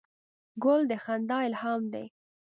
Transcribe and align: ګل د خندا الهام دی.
ګل 0.63 0.81
د 0.91 0.91
خندا 1.03 1.37
الهام 1.47 1.81
دی. 1.93 2.05